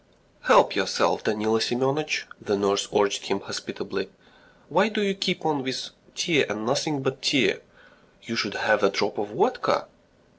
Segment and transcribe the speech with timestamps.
[0.45, 4.09] "Help yourself, Danilo Semyonitch," the nurse urged him hospitably.
[4.67, 7.53] "Why do you keep on with tea and nothing but tea?
[8.23, 9.85] You should have a drop of vodka!"